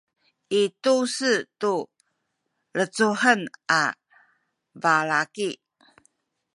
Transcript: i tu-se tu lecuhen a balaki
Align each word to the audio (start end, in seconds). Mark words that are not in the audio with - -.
i 0.59 0.61
tu-se 0.83 1.31
tu 1.61 1.73
lecuhen 2.77 3.41
a 3.81 3.83
balaki 4.81 5.49